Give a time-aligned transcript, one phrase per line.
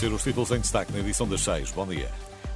[0.00, 1.72] Conhecer os títulos em destaque na edição das 6.
[1.72, 2.08] Bom dia.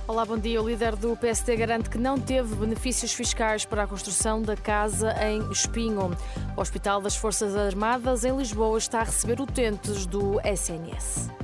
[0.09, 0.63] Olá, bom dia.
[0.63, 5.15] O líder do PSD garante que não teve benefícios fiscais para a construção da casa
[5.23, 6.17] em Espinho.
[6.57, 11.44] O Hospital das Forças Armadas em Lisboa está a receber utentes do SNS.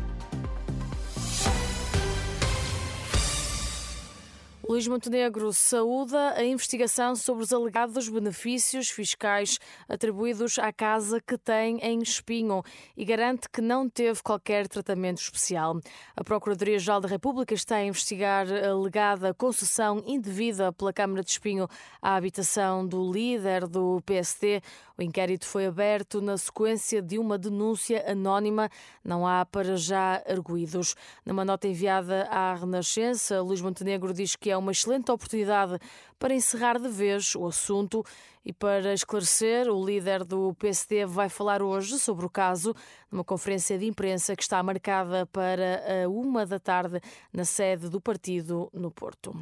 [4.71, 11.81] Luís Montenegro saúda a investigação sobre os alegados benefícios fiscais atribuídos à casa que tem
[11.81, 12.63] em Espinho
[12.97, 15.81] e garante que não teve qualquer tratamento especial.
[16.15, 21.67] A Procuradoria-Geral da República está a investigar a alegada concessão indevida pela Câmara de Espinho
[22.01, 24.63] à habitação do líder do PSD.
[25.01, 28.69] O inquérito foi aberto na sequência de uma denúncia anónima.
[29.03, 30.95] Não há para já arguídos.
[31.25, 35.79] Numa nota enviada à Renascença, Luís Montenegro diz que é uma excelente oportunidade
[36.19, 38.05] para encerrar de vez o assunto
[38.45, 42.75] e para esclarecer, o líder do PSD vai falar hoje sobre o caso
[43.11, 47.01] numa conferência de imprensa que está marcada para a uma da tarde
[47.33, 49.35] na sede do partido no Porto.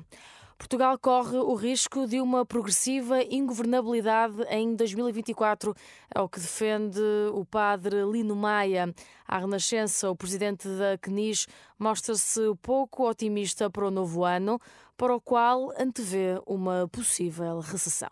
[0.58, 5.72] Portugal corre o risco de uma progressiva ingovernabilidade em 2024,
[6.12, 7.00] é o que defende
[7.32, 8.92] o padre Lino Maia.
[9.24, 11.46] À Renascença, o presidente da CNIS
[11.78, 14.60] mostra-se pouco otimista para o novo ano,
[14.96, 18.10] para o qual antevê uma possível recessão.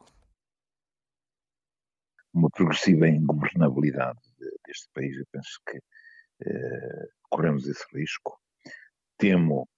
[2.33, 4.21] Uma progressiva ingovernabilidade
[4.65, 5.79] deste país, eu penso que
[6.47, 8.39] eh, corremos esse risco.
[9.19, 9.69] Temo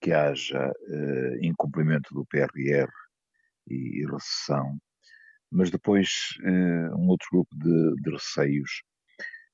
[0.00, 2.90] que haja uh, incumprimento do PRR
[3.68, 4.78] e, e recessão,
[5.50, 6.08] mas depois
[6.40, 8.82] uh, um outro grupo de, de, receios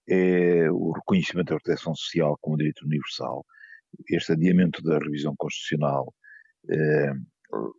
[0.08, 3.44] é o reconhecimento da proteção social como direito universal.
[4.08, 6.14] Este adiamento da revisão constitucional
[6.66, 7.74] uh,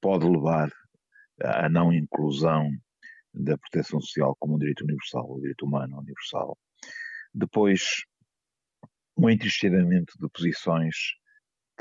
[0.00, 0.70] pode levar
[1.42, 2.70] à não inclusão
[3.32, 6.58] da proteção social como um direito universal, o direito humano universal.
[7.32, 8.04] Depois,
[9.16, 10.96] um entristecimento de posições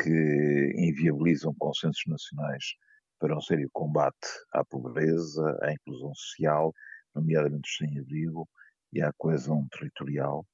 [0.01, 2.75] que inviabilizam consensos nacionais
[3.19, 6.73] para um sério combate à pobreza, à inclusão social,
[7.13, 8.47] nomeadamente os sem-abrigo,
[8.91, 10.45] e à coesão territorial,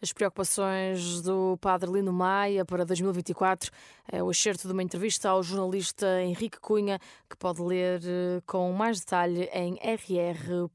[0.00, 3.70] as preocupações do padre Lino Maia para 2024
[4.12, 8.70] é o excerto de uma entrevista ao jornalista Henrique Cunha, que pode ler eh, com
[8.72, 10.66] mais detalhe em rr.pt.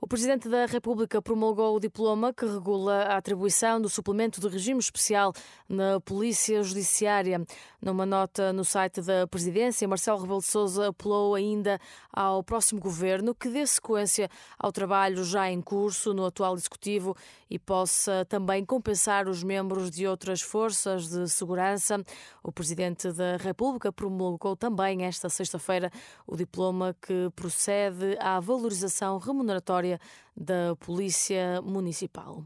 [0.00, 4.78] O Presidente da República promulgou o diploma que regula a atribuição do suplemento de regime
[4.78, 5.32] especial
[5.68, 7.44] na Polícia Judiciária.
[7.82, 11.80] Numa nota no site da Presidência, Marcelo Rebelo de Sousa apelou ainda
[12.12, 14.28] ao próximo governo que dê sequência
[14.58, 17.16] ao trabalho já em curso no atual Executivo
[17.48, 22.02] e possa também compensar os membros de outras forças de segurança.
[22.42, 25.90] O Presidente da República promulgou também esta sexta-feira
[26.26, 29.98] o diploma que procede à valorização remuneratória
[30.36, 32.42] da Polícia Municipal.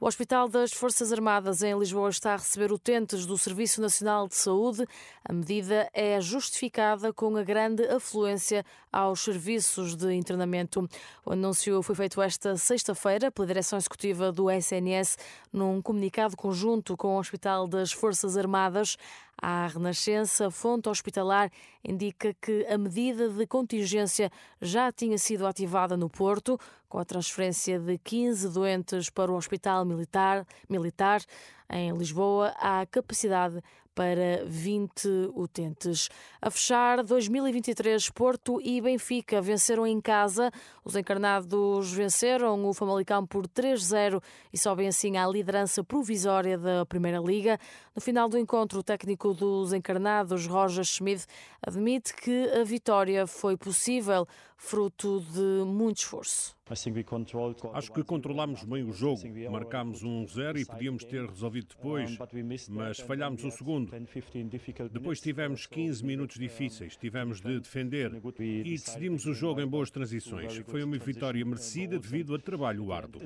[0.00, 4.34] O Hospital das Forças Armadas em Lisboa está a receber utentes do Serviço Nacional de
[4.34, 4.84] Saúde.
[5.24, 10.88] A medida é justificada com a grande afluência aos serviços de internamento.
[11.24, 15.16] O anúncio foi feito esta sexta-feira pela direção executiva do SNS
[15.52, 18.96] num comunicado conjunto com o Hospital das Forças Armadas.
[19.40, 21.50] A Renascença, fonte hospitalar,
[21.84, 27.78] indica que a medida de contingência já tinha sido ativada no Porto, com a transferência
[27.78, 30.46] de 15 doentes para o Hospital Militar.
[30.68, 31.22] militar.
[31.68, 33.60] Em Lisboa, há capacidade
[33.96, 36.10] para 20 utentes.
[36.40, 40.52] A fechar 2023, Porto e Benfica venceram em casa.
[40.84, 44.22] Os encarnados venceram o Famalicão por 3-0
[44.52, 47.58] e sobem assim à liderança provisória da Primeira Liga.
[47.94, 51.24] No final do encontro, o técnico dos encarnados, Roger Schmidt,
[51.66, 56.56] admite que a vitória foi possível fruto de muito esforço.
[57.74, 59.22] Acho que controlámos bem o jogo.
[59.50, 62.18] Marcámos um zero e podíamos ter resolvido depois,
[62.68, 63.85] mas falhámos o segundo.
[64.90, 70.56] Depois tivemos 15 minutos difíceis, tivemos de defender e decidimos o jogo em boas transições.
[70.66, 73.22] Foi uma vitória merecida devido a trabalho árduo.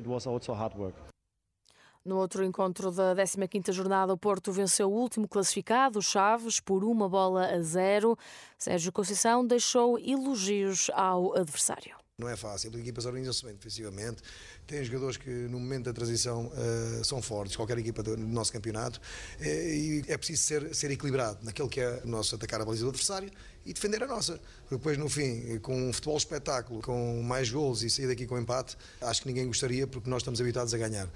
[2.02, 6.82] No outro encontro da 15ª jornada, o Porto venceu o último classificado, o Chaves, por
[6.82, 8.16] uma bola a zero.
[8.56, 11.99] Sérgio Conceição deixou elogios ao adversário.
[12.20, 14.22] Não é fácil, as equipas organizam-se bem defensivamente,
[14.66, 18.52] têm jogadores que no momento da transição uh, são fortes, qualquer equipa do, do nosso
[18.52, 19.00] campeonato,
[19.40, 22.84] uh, e é preciso ser, ser equilibrado naquilo que é o nosso atacar a baliza
[22.84, 23.30] do adversário
[23.64, 24.40] e defender a nossa.
[24.70, 28.76] Depois, no fim, com um futebol espetáculo, com mais gols e sair daqui com empate,
[29.00, 31.08] acho que ninguém gostaria porque nós estamos habituados a ganhar.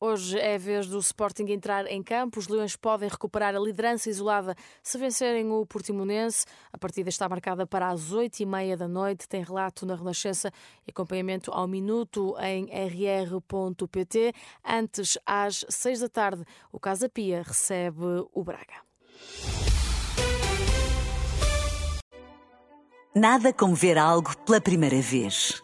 [0.00, 2.38] Hoje é a vez do Sporting entrar em campo.
[2.38, 6.44] Os Leões podem recuperar a liderança isolada se vencerem o Portimonense.
[6.72, 9.28] A partida está marcada para as oito e meia da noite.
[9.28, 10.52] Tem relato na Renascença
[10.86, 14.32] e acompanhamento ao minuto em rr.pt.
[14.64, 18.84] Antes, às seis da tarde, o Casa Pia recebe o Braga.
[23.14, 25.63] Nada como ver algo pela primeira vez.